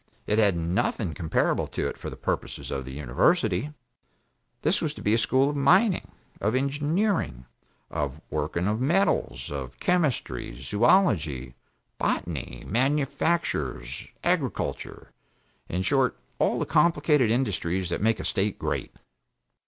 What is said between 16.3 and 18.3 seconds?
all the complicated industries that make a